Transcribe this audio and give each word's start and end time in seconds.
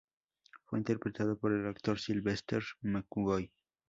Fue 0.65 0.79
interpretado 0.79 1.37
por 1.37 1.51
el 1.53 1.67
actor 1.67 1.99
Sylvester 1.99 2.63
McCoy. 2.81 3.51